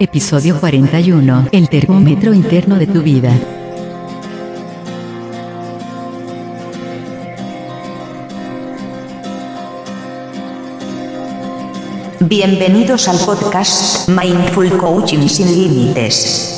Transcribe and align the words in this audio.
Episodio 0.00 0.60
41. 0.60 1.48
El 1.50 1.68
termómetro 1.68 2.32
interno 2.32 2.78
de 2.78 2.86
tu 2.86 3.02
vida. 3.02 3.36
Bienvenidos 12.20 13.08
al 13.08 13.18
podcast 13.18 14.08
Mindful 14.08 14.78
Coaching 14.78 15.26
sin 15.26 15.48
Límites. 15.48 16.57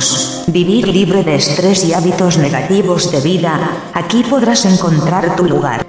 Vivir 0.47 0.87
libre 0.87 1.23
de 1.23 1.35
estrés 1.35 1.85
y 1.85 1.93
hábitos 1.93 2.37
negativos 2.37 3.11
de 3.11 3.21
vida. 3.21 3.59
Aquí 3.93 4.23
podrás 4.29 4.65
encontrar 4.65 5.35
tu 5.35 5.45
lugar. 5.45 5.85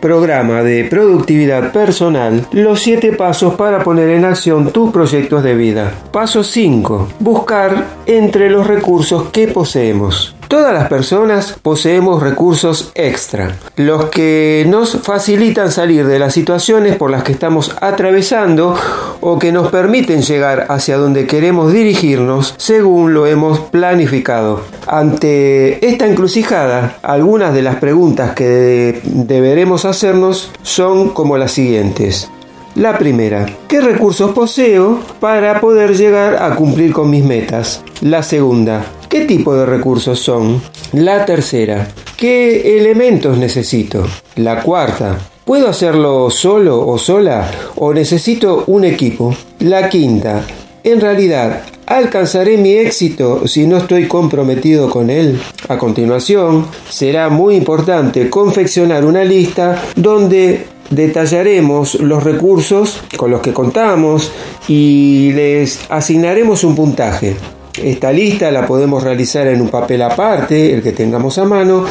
Programa 0.00 0.62
de 0.62 0.84
productividad 0.84 1.72
personal. 1.72 2.46
Los 2.52 2.82
7 2.82 3.12
pasos 3.14 3.54
para 3.54 3.82
poner 3.82 4.10
en 4.10 4.24
acción 4.24 4.70
tus 4.70 4.92
proyectos 4.92 5.42
de 5.42 5.54
vida. 5.54 5.92
Paso 6.12 6.44
5. 6.44 7.08
Buscar 7.18 7.84
entre 8.06 8.48
los 8.48 8.66
recursos 8.66 9.30
que 9.30 9.48
poseemos. 9.48 10.37
Todas 10.48 10.72
las 10.72 10.88
personas 10.88 11.58
poseemos 11.60 12.22
recursos 12.22 12.90
extra, 12.94 13.58
los 13.76 14.06
que 14.06 14.64
nos 14.66 14.98
facilitan 15.02 15.70
salir 15.70 16.06
de 16.06 16.18
las 16.18 16.32
situaciones 16.32 16.96
por 16.96 17.10
las 17.10 17.22
que 17.22 17.32
estamos 17.32 17.76
atravesando 17.82 18.74
o 19.20 19.38
que 19.38 19.52
nos 19.52 19.68
permiten 19.68 20.22
llegar 20.22 20.64
hacia 20.70 20.96
donde 20.96 21.26
queremos 21.26 21.74
dirigirnos 21.74 22.54
según 22.56 23.12
lo 23.12 23.26
hemos 23.26 23.60
planificado. 23.60 24.62
Ante 24.86 25.86
esta 25.86 26.06
encrucijada, 26.06 26.96
algunas 27.02 27.52
de 27.52 27.60
las 27.60 27.76
preguntas 27.76 28.32
que 28.32 29.02
deberemos 29.04 29.84
hacernos 29.84 30.50
son 30.62 31.10
como 31.10 31.36
las 31.36 31.52
siguientes. 31.52 32.30
La 32.74 32.96
primera, 32.96 33.44
¿qué 33.66 33.82
recursos 33.82 34.30
poseo 34.30 35.00
para 35.20 35.60
poder 35.60 35.94
llegar 35.94 36.42
a 36.42 36.54
cumplir 36.54 36.92
con 36.92 37.10
mis 37.10 37.24
metas? 37.24 37.82
La 38.00 38.22
segunda, 38.22 38.84
¿Qué 39.18 39.24
tipo 39.24 39.52
de 39.56 39.66
recursos 39.66 40.20
son? 40.20 40.62
La 40.92 41.26
tercera, 41.26 41.88
¿qué 42.16 42.78
elementos 42.78 43.36
necesito? 43.36 44.06
La 44.36 44.62
cuarta, 44.62 45.18
¿puedo 45.44 45.68
hacerlo 45.68 46.30
solo 46.30 46.86
o 46.86 46.98
sola 46.98 47.50
o 47.74 47.92
necesito 47.92 48.62
un 48.68 48.84
equipo? 48.84 49.34
La 49.58 49.88
quinta, 49.88 50.46
en 50.84 51.00
realidad, 51.00 51.62
¿alcanzaré 51.84 52.58
mi 52.58 52.74
éxito 52.74 53.48
si 53.48 53.66
no 53.66 53.78
estoy 53.78 54.06
comprometido 54.06 54.88
con 54.88 55.10
él? 55.10 55.40
A 55.68 55.78
continuación, 55.78 56.68
será 56.88 57.28
muy 57.28 57.56
importante 57.56 58.30
confeccionar 58.30 59.04
una 59.04 59.24
lista 59.24 59.82
donde 59.96 60.66
detallaremos 60.90 61.96
los 61.96 62.22
recursos 62.22 63.00
con 63.16 63.32
los 63.32 63.40
que 63.40 63.52
contamos 63.52 64.30
y 64.68 65.32
les 65.32 65.80
asignaremos 65.90 66.62
un 66.62 66.76
puntaje. 66.76 67.36
Esta 67.82 68.12
lista 68.12 68.50
la 68.50 68.66
podemos 68.66 69.02
realizar 69.02 69.46
en 69.46 69.60
un 69.60 69.68
papel 69.68 70.02
aparte, 70.02 70.74
el 70.74 70.82
que 70.82 70.92
tengamos 70.92 71.38
a 71.38 71.44
mano, 71.44 71.84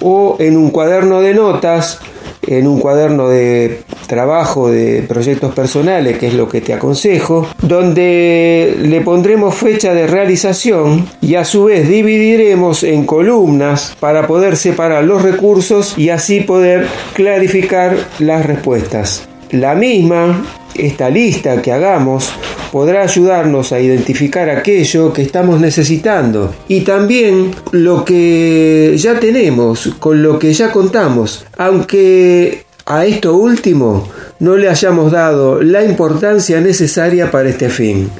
o 0.00 0.36
en 0.38 0.56
un 0.56 0.70
cuaderno 0.70 1.20
de 1.20 1.34
notas, 1.34 2.00
en 2.46 2.66
un 2.66 2.78
cuaderno 2.78 3.28
de 3.28 3.82
trabajo 4.06 4.70
de 4.70 5.02
proyectos 5.02 5.54
personales, 5.54 6.18
que 6.18 6.28
es 6.28 6.34
lo 6.34 6.48
que 6.48 6.60
te 6.60 6.74
aconsejo, 6.74 7.46
donde 7.60 8.76
le 8.80 9.00
pondremos 9.00 9.54
fecha 9.54 9.94
de 9.94 10.06
realización 10.06 11.08
y 11.20 11.34
a 11.36 11.44
su 11.44 11.64
vez 11.64 11.88
dividiremos 11.88 12.82
en 12.82 13.06
columnas 13.06 13.96
para 14.00 14.26
poder 14.26 14.56
separar 14.56 15.04
los 15.04 15.22
recursos 15.22 15.96
y 15.96 16.10
así 16.10 16.40
poder 16.40 16.86
clarificar 17.14 17.96
las 18.18 18.44
respuestas. 18.44 19.26
La 19.50 19.74
misma, 19.74 20.44
esta 20.74 21.10
lista 21.10 21.62
que 21.62 21.72
hagamos, 21.72 22.30
podrá 22.74 23.02
ayudarnos 23.02 23.70
a 23.70 23.78
identificar 23.78 24.50
aquello 24.50 25.12
que 25.12 25.22
estamos 25.22 25.60
necesitando 25.60 26.52
y 26.66 26.80
también 26.80 27.52
lo 27.70 28.04
que 28.04 28.96
ya 28.98 29.20
tenemos, 29.20 29.94
con 30.00 30.24
lo 30.24 30.40
que 30.40 30.52
ya 30.52 30.72
contamos, 30.72 31.46
aunque 31.56 32.64
a 32.84 33.06
esto 33.06 33.36
último 33.36 34.08
no 34.40 34.56
le 34.56 34.68
hayamos 34.68 35.12
dado 35.12 35.62
la 35.62 35.84
importancia 35.84 36.60
necesaria 36.60 37.30
para 37.30 37.48
este 37.48 37.68
fin. 37.68 38.10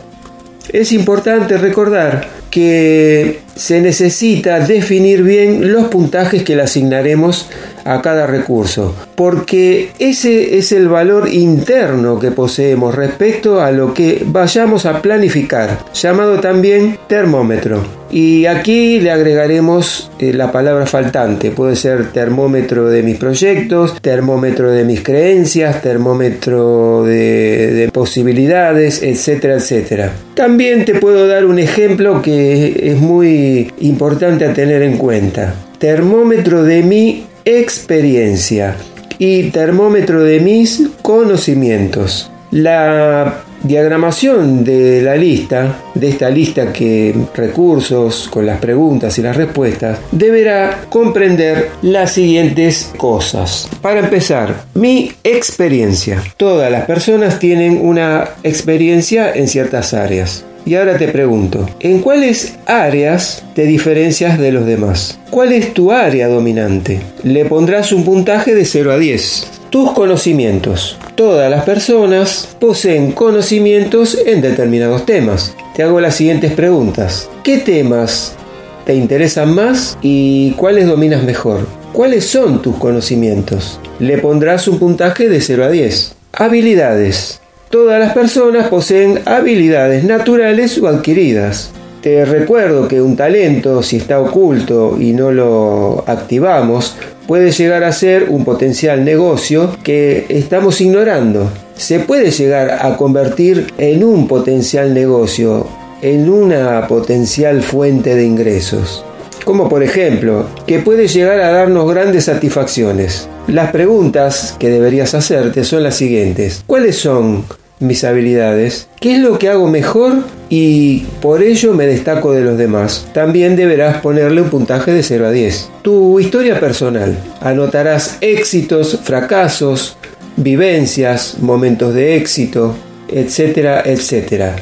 Es 0.69 0.93
importante 0.93 1.59
recordar 1.59 2.29
que 2.49 3.41
se 3.57 3.81
necesita 3.81 4.61
definir 4.61 5.25
bien 5.25 5.73
los 5.73 5.89
puntajes 5.89 6.45
que 6.45 6.55
le 6.55 6.63
asignaremos 6.63 7.49
a 7.85 8.01
cada 8.03 8.27
recurso, 8.27 8.95
porque 9.15 9.91
ese 9.99 10.59
es 10.59 10.73
el 10.73 10.89
valor 10.89 11.29
interno 11.29 12.19
que 12.19 12.31
poseemos 12.31 12.95
respecto 12.95 13.61
a 13.61 13.71
lo 13.71 13.95
que 13.95 14.23
vayamos 14.27 14.87
a 14.87 15.03
planificar, 15.03 15.79
llamado 15.93 16.41
también 16.41 16.99
termómetro. 17.07 18.05
Y 18.11 18.47
aquí 18.47 19.01
le 19.01 19.11
agregaremos 19.11 20.11
eh, 20.21 20.33
la 20.33 20.53
palabra 20.53 20.87
faltante, 20.87 21.51
puede 21.51 21.75
ser 21.75 22.13
termómetro 22.13 22.89
de 22.89 23.03
mis 23.03 23.19
proyectos, 23.19 24.01
termómetro 24.01 24.71
de 24.71 24.85
mis 24.85 25.03
creencias, 25.03 25.83
termómetro 25.83 27.03
de, 27.03 27.73
de 27.73 27.91
posibilidades, 27.91 29.03
etcétera, 29.03 29.55
etcétera. 29.55 30.13
También 30.35 30.85
te 30.85 30.95
puedo 30.95 31.27
dar 31.27 31.45
un 31.45 31.59
ejemplo 31.59 32.23
que 32.23 32.91
es 32.91 32.97
muy 32.97 33.73
importante 33.81 34.45
a 34.45 34.55
tener 34.55 34.83
en 34.83 34.97
cuenta. 34.97 35.55
Termómetro 35.79 36.63
de 36.63 36.83
mi 36.85 37.27
experiencia 37.45 38.77
y 39.19 39.51
termómetro 39.51 40.23
de 40.23 40.41
mis 40.41 40.83
conocimientos. 41.03 42.31
La 42.51 43.43
diagramación 43.63 44.63
de 44.65 45.03
la 45.03 45.17
lista, 45.17 45.81
de 45.95 46.09
esta 46.09 46.31
lista 46.31 46.73
que 46.73 47.15
recursos 47.35 48.29
con 48.29 48.47
las 48.47 48.61
preguntas 48.61 49.19
y 49.19 49.23
las 49.23 49.37
respuestas, 49.37 49.99
deberá 50.13 50.85
comprender 50.89 51.71
las 51.83 52.13
siguientes 52.13 52.93
cosas. 52.97 53.69
Para 53.81 54.01
empezar, 54.01 54.65
mi 54.75 55.13
experiencia. 55.25 56.23
Todas 56.37 56.71
las 56.71 56.85
personas 56.85 57.39
tienen 57.39 57.81
una 57.81 58.29
experiencia 58.43 59.33
en 59.33 59.49
ciertas 59.49 59.95
áreas. 59.95 60.45
Y 60.67 60.75
ahora 60.75 60.97
te 60.99 61.09
pregunto, 61.13 61.69
¿en 61.81 62.01
cuáles 62.01 62.57
áreas 62.67 63.45
te 63.55 63.65
diferencias 63.65 64.39
de 64.39 64.53
los 64.53 64.67
demás? 64.67 65.19
¿Cuál 65.31 65.53
es 65.53 65.75
tu 65.75 65.93
área 65.93 66.29
dominante? 66.29 67.01
Le 67.23 67.45
pondrás 67.45 67.93
un 67.93 68.05
puntaje 68.05 68.55
de 68.55 68.65
0 68.65 68.93
a 68.93 68.99
10. 68.99 69.51
Tus 69.71 69.93
conocimientos. 69.93 70.99
Todas 71.17 71.51
las 71.51 71.65
personas 71.65 72.57
poseen 72.61 73.13
conocimientos 73.13 74.19
en 74.27 74.41
determinados 74.41 75.05
temas. 75.05 75.55
Te 75.75 75.83
hago 75.83 76.01
las 76.01 76.15
siguientes 76.15 76.53
preguntas. 76.53 77.29
¿Qué 77.43 77.59
temas 77.59 78.37
te 78.85 78.95
interesan 78.95 79.53
más 79.55 79.99
y 80.03 80.53
cuáles 80.53 80.87
dominas 80.87 81.25
mejor? 81.25 81.67
¿Cuáles 81.93 82.27
son 82.27 82.63
tus 82.63 82.77
conocimientos? 82.77 83.81
Le 83.99 84.19
pondrás 84.19 84.69
un 84.69 84.79
puntaje 84.79 85.29
de 85.29 85.41
0 85.41 85.65
a 85.65 85.71
10. 85.71 86.15
Habilidades. 86.33 87.41
Todas 87.75 87.99
las 87.99 88.15
personas 88.15 88.69
poseen 88.69 89.19
habilidades 89.25 90.05
naturales 90.05 90.79
o 90.79 90.87
adquiridas. 90.87 91.73
Te 92.03 92.25
recuerdo 92.25 92.87
que 92.87 93.03
un 93.03 93.17
talento, 93.17 93.83
si 93.83 93.97
está 93.97 94.21
oculto 94.21 94.97
y 95.01 95.13
no 95.13 95.33
lo 95.33 96.05
activamos, 96.07 96.97
puede 97.27 97.51
llegar 97.51 97.83
a 97.83 97.91
ser 97.91 98.29
un 98.31 98.45
potencial 98.45 99.05
negocio 99.05 99.77
que 99.83 100.25
estamos 100.29 100.81
ignorando. 100.81 101.51
Se 101.75 101.99
puede 101.99 102.31
llegar 102.31 102.79
a 102.81 102.97
convertir 102.97 103.75
en 103.77 104.05
un 104.05 104.29
potencial 104.29 104.95
negocio, 104.95 105.67
en 106.01 106.31
una 106.31 106.87
potencial 106.87 107.61
fuente 107.61 108.15
de 108.15 108.25
ingresos. 108.25 109.05
Como 109.45 109.69
por 109.69 109.83
ejemplo, 109.83 110.47
que 110.65 110.79
puede 110.79 111.09
llegar 111.09 111.41
a 111.41 111.51
darnos 111.51 111.91
grandes 111.91 112.27
satisfacciones. 112.27 113.29
Las 113.49 113.73
preguntas 113.73 114.55
que 114.61 114.71
deberías 114.71 115.13
hacerte 115.15 115.65
son 115.65 115.83
las 115.83 115.97
siguientes. 115.97 116.63
¿Cuáles 116.69 116.97
son 116.97 117.43
mis 117.85 118.05
habilidades, 118.05 118.89
qué 119.01 119.17
es 119.17 119.21
lo 119.21 119.39
que 119.39 119.49
hago 119.49 119.69
mejor 119.69 120.25
y 120.49 121.01
por 121.21 121.43
ello 121.43 121.75
me 121.75 121.87
destaco 121.87 122.33
de 122.33 122.43
los 122.43 122.59
demás. 122.59 123.07
También 123.13 123.57
deberás 123.57 124.01
ponerle 124.01 124.43
un 124.43 124.51
puntaje 124.51 124.93
de 124.93 125.03
0 125.03 125.27
a 125.27 125.31
10. 125.31 125.71
Tu 125.83 126.21
historia 126.21 126.61
personal. 126.61 127.17
Anotarás 127.41 128.19
éxitos, 128.21 129.01
fracasos, 129.03 129.97
vivencias, 130.37 131.39
momentos 131.41 131.95
de 131.95 132.17
éxito, 132.17 132.75
etcétera, 133.09 133.83
etcétera. 133.85 134.57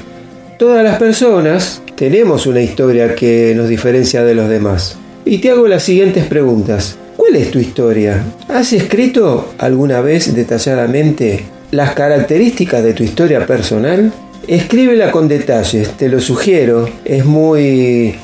Todas 0.58 0.84
las 0.84 0.98
personas 0.98 1.82
tenemos 1.96 2.46
una 2.46 2.60
historia 2.60 3.14
que 3.14 3.54
nos 3.56 3.68
diferencia 3.68 4.24
de 4.24 4.34
los 4.34 4.48
demás. 4.48 4.96
Y 5.24 5.38
te 5.38 5.50
hago 5.50 5.68
las 5.68 5.82
siguientes 5.82 6.24
preguntas. 6.26 6.96
¿Cuál 7.16 7.36
es 7.36 7.50
tu 7.50 7.58
historia? 7.58 8.24
¿Has 8.48 8.72
escrito 8.72 9.52
alguna 9.58 10.00
vez 10.00 10.34
detalladamente 10.34 11.44
las 11.72 11.94
características 11.94 12.84
de 12.84 12.92
tu 12.92 13.02
historia 13.02 13.44
personal? 13.44 14.12
Escríbela 14.46 15.10
con 15.10 15.26
detalles, 15.26 15.90
te 15.96 16.08
lo 16.08 16.20
sugiero. 16.20 16.88
Es 17.04 17.24
muy 17.24 18.14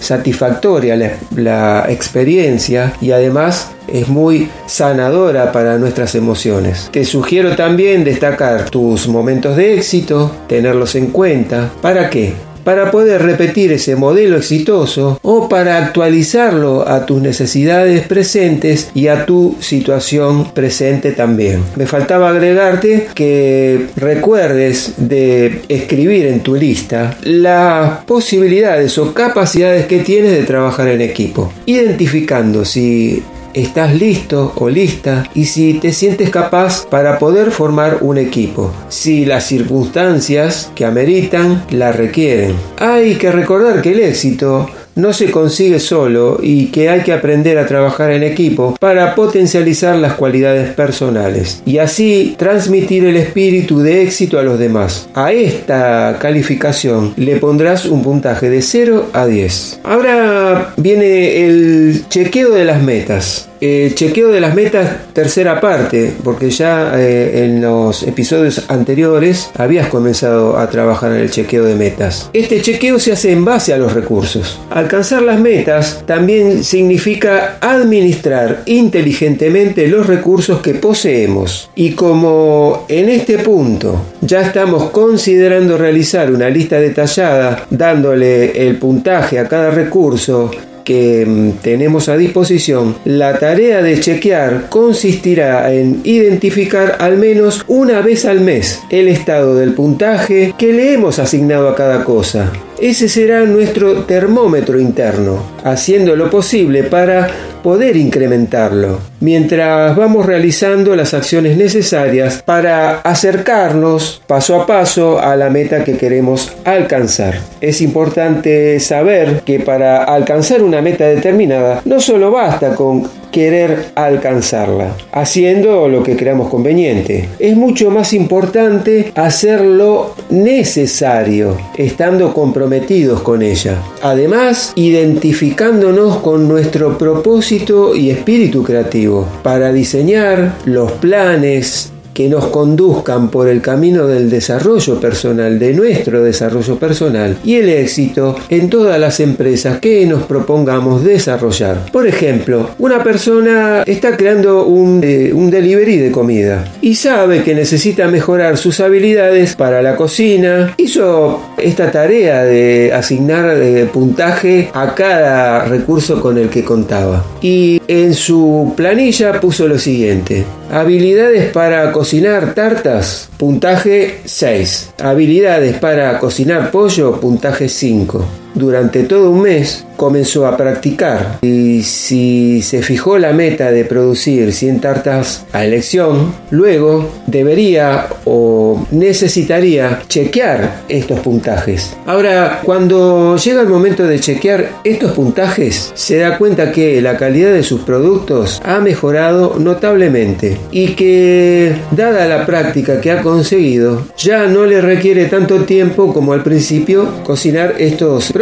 satisfactoria 0.00 0.96
la, 1.34 1.86
experiencia 1.88 2.92
y 3.00 3.10
además 3.10 3.72
es 3.88 4.08
muy 4.08 4.48
sanadora 4.66 5.50
para 5.50 5.78
nuestras 5.78 6.14
emociones. 6.14 6.88
Te 6.92 7.04
sugiero 7.04 7.56
también 7.56 8.04
destacar 8.04 8.70
tus 8.70 9.08
momentos 9.08 9.56
de 9.56 9.74
éxito, 9.74 10.30
tenerlos 10.46 10.94
en 10.94 11.06
cuenta. 11.06 11.70
¿Para 11.80 12.10
qué? 12.10 12.47
Para 12.68 12.90
poder 12.90 13.22
repetir 13.22 13.72
ese 13.72 13.96
modelo 13.96 14.36
exitoso 14.36 15.18
o 15.22 15.48
para 15.48 15.78
actualizarlo 15.78 16.86
a 16.86 17.06
tus 17.06 17.22
necesidades 17.22 18.06
presentes 18.06 18.90
y 18.94 19.06
a 19.06 19.24
tu 19.24 19.56
situación 19.58 20.50
presente 20.52 21.12
también. 21.12 21.62
Me 21.76 21.86
faltaba 21.86 22.28
agregarte 22.28 23.08
que 23.14 23.86
recuerdes 23.96 24.92
de 24.98 25.62
escribir 25.70 26.26
en 26.26 26.40
tu 26.40 26.56
lista 26.56 27.16
las 27.22 28.04
posibilidades 28.04 28.98
o 28.98 29.14
capacidades 29.14 29.86
que 29.86 30.00
tienes 30.00 30.32
de 30.32 30.42
trabajar 30.42 30.88
en 30.88 31.00
equipo, 31.00 31.50
identificando 31.64 32.66
si 32.66 33.22
estás 33.54 33.94
listo 33.94 34.52
o 34.56 34.68
lista 34.68 35.24
y 35.34 35.46
si 35.46 35.74
te 35.74 35.92
sientes 35.92 36.30
capaz 36.30 36.86
para 36.86 37.18
poder 37.18 37.50
formar 37.50 37.98
un 38.00 38.18
equipo, 38.18 38.72
si 38.88 39.24
las 39.24 39.44
circunstancias 39.44 40.70
que 40.74 40.84
ameritan 40.84 41.64
la 41.70 41.92
requieren. 41.92 42.54
Hay 42.78 43.16
que 43.16 43.32
recordar 43.32 43.82
que 43.82 43.92
el 43.92 44.00
éxito 44.00 44.68
no 44.98 45.12
se 45.12 45.30
consigue 45.30 45.78
solo 45.78 46.38
y 46.42 46.66
que 46.66 46.90
hay 46.90 47.02
que 47.02 47.12
aprender 47.12 47.56
a 47.56 47.66
trabajar 47.66 48.10
en 48.10 48.24
equipo 48.24 48.76
para 48.80 49.14
potencializar 49.14 49.96
las 49.96 50.14
cualidades 50.14 50.74
personales 50.74 51.62
y 51.64 51.78
así 51.78 52.34
transmitir 52.36 53.04
el 53.04 53.16
espíritu 53.16 53.78
de 53.78 54.02
éxito 54.02 54.38
a 54.38 54.42
los 54.42 54.58
demás. 54.58 55.08
A 55.14 55.32
esta 55.32 56.18
calificación 56.20 57.14
le 57.16 57.36
pondrás 57.36 57.86
un 57.86 58.02
puntaje 58.02 58.50
de 58.50 58.60
0 58.60 59.10
a 59.12 59.26
10. 59.26 59.80
Ahora 59.84 60.74
viene 60.76 61.46
el 61.46 62.04
chequeo 62.08 62.50
de 62.50 62.64
las 62.64 62.82
metas. 62.82 63.48
Eh, 63.60 63.92
chequeo 63.94 64.28
de 64.28 64.40
las 64.40 64.54
metas, 64.54 65.12
tercera 65.12 65.60
parte, 65.60 66.12
porque 66.22 66.50
ya 66.50 66.92
eh, 66.98 67.44
en 67.44 67.60
los 67.60 68.04
episodios 68.04 68.64
anteriores 68.68 69.50
habías 69.56 69.88
comenzado 69.88 70.58
a 70.58 70.70
trabajar 70.70 71.12
en 71.12 71.18
el 71.18 71.30
chequeo 71.30 71.64
de 71.64 71.74
metas. 71.74 72.30
Este 72.32 72.62
chequeo 72.62 72.98
se 72.98 73.12
hace 73.12 73.32
en 73.32 73.44
base 73.44 73.74
a 73.74 73.78
los 73.78 73.92
recursos. 73.94 74.60
Alcanzar 74.70 75.22
las 75.22 75.40
metas 75.40 76.04
también 76.06 76.62
significa 76.62 77.58
administrar 77.60 78.62
inteligentemente 78.66 79.88
los 79.88 80.06
recursos 80.06 80.60
que 80.60 80.74
poseemos. 80.74 81.70
Y 81.74 81.92
como 81.92 82.84
en 82.88 83.08
este 83.08 83.38
punto 83.38 84.00
ya 84.20 84.42
estamos 84.42 84.90
considerando 84.90 85.76
realizar 85.78 86.30
una 86.30 86.48
lista 86.48 86.78
detallada 86.78 87.66
dándole 87.70 88.68
el 88.68 88.76
puntaje 88.76 89.38
a 89.38 89.48
cada 89.48 89.70
recurso 89.70 90.50
que 90.88 91.26
mm, 91.26 91.60
tenemos 91.62 92.08
a 92.08 92.16
disposición, 92.16 92.96
la 93.04 93.38
tarea 93.38 93.82
de 93.82 94.00
chequear 94.00 94.70
consistirá 94.70 95.70
en 95.74 96.00
identificar 96.04 96.96
al 96.98 97.18
menos 97.18 97.62
una 97.68 98.00
vez 98.00 98.24
al 98.24 98.40
mes 98.40 98.80
el 98.88 99.08
estado 99.08 99.54
del 99.54 99.74
puntaje 99.74 100.54
que 100.56 100.72
le 100.72 100.94
hemos 100.94 101.18
asignado 101.18 101.68
a 101.68 101.74
cada 101.74 102.04
cosa. 102.04 102.50
Ese 102.80 103.08
será 103.08 103.44
nuestro 103.44 104.04
termómetro 104.04 104.78
interno, 104.78 105.42
haciendo 105.64 106.14
lo 106.14 106.30
posible 106.30 106.84
para 106.84 107.28
poder 107.60 107.96
incrementarlo, 107.96 109.00
mientras 109.18 109.96
vamos 109.96 110.24
realizando 110.24 110.94
las 110.94 111.12
acciones 111.12 111.56
necesarias 111.56 112.40
para 112.44 113.00
acercarnos 113.00 114.22
paso 114.28 114.60
a 114.60 114.64
paso 114.64 115.18
a 115.18 115.34
la 115.34 115.50
meta 115.50 115.82
que 115.82 115.96
queremos 115.96 116.52
alcanzar. 116.64 117.40
Es 117.60 117.80
importante 117.80 118.78
saber 118.78 119.40
que 119.44 119.58
para 119.58 120.04
alcanzar 120.04 120.62
una 120.62 120.80
meta 120.80 121.04
determinada 121.04 121.82
no 121.84 121.98
solo 121.98 122.30
basta 122.30 122.76
con 122.76 123.10
querer 123.30 123.86
alcanzarla, 123.94 124.96
haciendo 125.12 125.88
lo 125.88 126.02
que 126.02 126.16
creamos 126.16 126.48
conveniente. 126.48 127.28
Es 127.38 127.56
mucho 127.56 127.90
más 127.90 128.12
importante 128.12 129.12
hacer 129.14 129.60
lo 129.60 130.14
necesario, 130.30 131.56
estando 131.76 132.32
comprometidos 132.32 133.20
con 133.20 133.42
ella. 133.42 133.76
Además, 134.02 134.72
identificándonos 134.74 136.18
con 136.18 136.48
nuestro 136.48 136.98
propósito 136.98 137.94
y 137.94 138.10
espíritu 138.10 138.62
creativo 138.62 139.26
para 139.42 139.72
diseñar 139.72 140.54
los 140.64 140.92
planes, 140.92 141.92
que 142.18 142.28
nos 142.28 142.48
conduzcan 142.48 143.30
por 143.30 143.48
el 143.48 143.62
camino 143.62 144.08
del 144.08 144.28
desarrollo 144.28 144.98
personal, 144.98 145.56
de 145.60 145.72
nuestro 145.72 146.24
desarrollo 146.24 146.76
personal 146.76 147.38
y 147.44 147.54
el 147.54 147.68
éxito 147.68 148.34
en 148.48 148.68
todas 148.68 148.98
las 148.98 149.20
empresas 149.20 149.78
que 149.78 150.04
nos 150.04 150.24
propongamos 150.24 151.04
desarrollar. 151.04 151.92
Por 151.92 152.08
ejemplo, 152.08 152.70
una 152.80 153.04
persona 153.04 153.84
está 153.86 154.16
creando 154.16 154.66
un, 154.66 155.00
eh, 155.04 155.32
un 155.32 155.48
delivery 155.48 155.98
de 155.98 156.10
comida 156.10 156.64
y 156.80 156.96
sabe 156.96 157.44
que 157.44 157.54
necesita 157.54 158.08
mejorar 158.08 158.56
sus 158.56 158.80
habilidades 158.80 159.54
para 159.54 159.80
la 159.80 159.94
cocina. 159.94 160.74
Hizo 160.76 161.40
esta 161.56 161.92
tarea 161.92 162.42
de 162.42 162.92
asignar 162.92 163.62
eh, 163.62 163.88
puntaje 163.92 164.70
a 164.74 164.92
cada 164.96 165.66
recurso 165.66 166.20
con 166.20 166.36
el 166.36 166.48
que 166.48 166.64
contaba. 166.64 167.24
Y 167.40 167.80
en 167.86 168.12
su 168.14 168.72
planilla 168.76 169.40
puso 169.40 169.68
lo 169.68 169.78
siguiente. 169.78 170.44
Habilidades 170.70 171.50
para 171.50 171.92
cocinar 171.92 172.07
tartas, 172.54 173.28
puntaje 173.36 174.20
6. 174.24 174.94
Habilidades 174.98 175.76
para 175.76 176.18
cocinar 176.18 176.70
pollo, 176.70 177.20
puntaje 177.20 177.68
5. 177.68 178.47
Durante 178.54 179.04
todo 179.04 179.30
un 179.30 179.42
mes 179.42 179.84
comenzó 179.96 180.46
a 180.46 180.56
practicar 180.56 181.38
y 181.42 181.82
si 181.82 182.62
se 182.62 182.82
fijó 182.82 183.18
la 183.18 183.32
meta 183.32 183.72
de 183.72 183.84
producir 183.84 184.52
100 184.52 184.80
tartas 184.80 185.44
a 185.52 185.64
elección, 185.64 186.32
luego 186.50 187.10
debería 187.26 188.06
o 188.24 188.86
necesitaría 188.92 190.02
chequear 190.08 190.82
estos 190.88 191.20
puntajes. 191.20 191.96
Ahora, 192.06 192.60
cuando 192.62 193.36
llega 193.36 193.60
el 193.62 193.68
momento 193.68 194.06
de 194.06 194.20
chequear 194.20 194.70
estos 194.84 195.12
puntajes, 195.12 195.92
se 195.94 196.18
da 196.18 196.38
cuenta 196.38 196.70
que 196.70 197.02
la 197.02 197.16
calidad 197.16 197.52
de 197.52 197.64
sus 197.64 197.80
productos 197.80 198.62
ha 198.64 198.78
mejorado 198.78 199.56
notablemente 199.58 200.58
y 200.70 200.94
que, 200.94 201.76
dada 201.90 202.26
la 202.26 202.46
práctica 202.46 203.00
que 203.00 203.10
ha 203.10 203.22
conseguido, 203.22 204.06
ya 204.16 204.46
no 204.46 204.64
le 204.64 204.80
requiere 204.80 205.26
tanto 205.26 205.64
tiempo 205.64 206.14
como 206.14 206.32
al 206.32 206.44
principio 206.44 207.08
cocinar 207.24 207.74
estos 207.78 208.32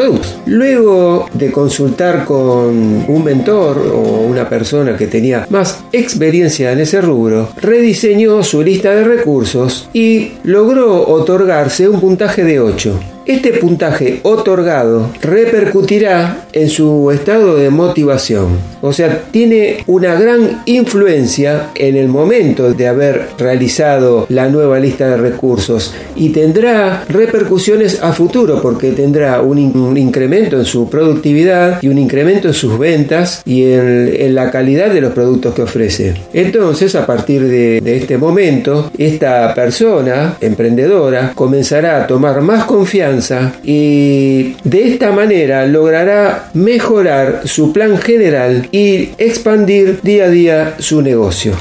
Luego 0.47 1.27
de 1.33 1.51
consultar 1.51 2.25
con 2.25 3.05
un 3.09 3.25
mentor 3.25 3.79
o 3.79 4.27
una 4.27 4.49
persona 4.49 4.97
que 4.97 5.07
tenía 5.07 5.47
más 5.49 5.85
experiencia 5.93 6.73
en 6.73 6.81
ese 6.81 7.01
rubro, 7.01 7.49
rediseñó 7.61 8.43
su 8.43 8.63
lista 8.63 8.95
de 8.95 9.05
recursos 9.05 9.89
y 9.93 10.33
logró 10.45 11.09
otorgarse 11.09 11.89
un 11.89 12.01
puntaje 12.01 12.45
de 12.45 12.61
8. 12.61 13.16
Este 13.27 13.55
puntaje 13.55 14.21
otorgado 14.23 15.11
repercutirá 15.21 16.47
en 16.53 16.69
su 16.71 17.11
estado 17.11 17.57
de 17.57 17.71
motivación. 17.71 18.57
O 18.83 18.93
sea, 18.93 19.25
tiene 19.33 19.79
una 19.89 20.15
gran 20.15 20.63
influencia 20.65 21.71
en 21.75 21.97
el 21.97 22.07
momento 22.07 22.73
de 22.73 22.87
haber 22.87 23.31
realizado 23.37 24.27
la 24.29 24.49
nueva 24.49 24.79
lista 24.79 25.09
de 25.09 25.17
recursos 25.17 25.93
y 26.15 26.29
tendrá 26.29 27.03
repercusiones 27.09 28.01
a 28.01 28.13
futuro 28.13 28.63
porque 28.63 28.93
tendrá 28.93 29.41
un, 29.41 29.59
incremento 29.99 30.57
en 30.57 30.65
su 30.65 30.89
productividad 30.89 31.83
y 31.83 31.89
un 31.89 31.99
incremento 31.99 32.47
en 32.47 32.55
sus 32.55 32.79
ventas 32.79 33.43
y 33.45 33.65
en, 33.65 34.37
la 34.37 34.53
calidad 34.53 34.93
de 34.93 35.01
los 35.01 35.13
productos 35.13 35.53
que 35.53 35.63
ofrece. 35.63 36.15
Entonces, 36.33 36.95
a 36.95 37.07
partir 37.07 37.43
de 37.49 37.97
este 37.97 38.19
momento, 38.19 38.93
esta 38.97 39.53
persona 39.53 40.37
emprendedora 40.41 41.33
comenzará 41.35 42.05
a 42.05 42.07
tomar 42.07 42.41
más 42.41 42.65
confianza 42.65 43.16
y 43.65 44.57
de 44.65 44.89
esta 44.89 45.13
manera 45.13 45.67
logrará 45.67 46.51
mejorar 46.55 47.43
su 47.45 47.73
plan 47.73 47.99
general 47.99 48.69
y 48.73 49.11
expandir 49.19 50.01
día 50.03 50.25
a 50.25 50.31
día 50.31 50.75
su 50.79 51.03
negocio. 51.03 51.53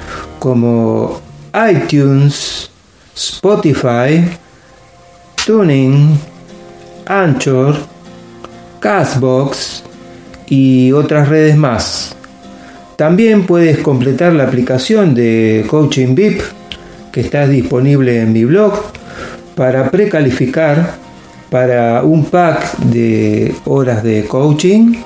como 0.41 1.21
iTunes, 1.71 2.69
Spotify, 3.15 4.29
Tuning, 5.47 6.19
Anchor, 7.07 7.77
Castbox 8.81 9.85
y 10.49 10.91
otras 10.91 11.29
redes 11.29 11.57
más. 11.57 12.17
También 13.01 13.47
puedes 13.47 13.79
completar 13.79 14.35
la 14.35 14.45
aplicación 14.45 15.15
de 15.15 15.65
Coaching 15.71 16.15
VIP 16.15 16.43
que 17.11 17.23
está 17.23 17.47
disponible 17.47 18.21
en 18.21 18.31
mi 18.31 18.45
blog 18.45 18.75
para 19.55 19.91
precalificar 19.91 20.97
para 21.49 22.03
un 22.03 22.27
pack 22.27 22.77
de 22.77 23.55
horas 23.65 24.03
de 24.03 24.27
coaching 24.27 24.97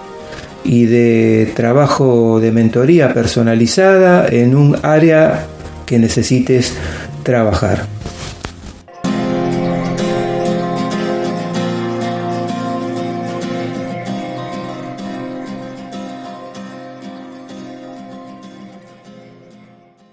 y 0.64 0.86
de 0.86 1.52
trabajo 1.54 2.40
de 2.40 2.50
mentoría 2.50 3.14
personalizada 3.14 4.26
en 4.26 4.56
un 4.56 4.76
área 4.82 5.46
que 5.86 5.96
necesites 6.00 6.74
trabajar. 7.22 7.93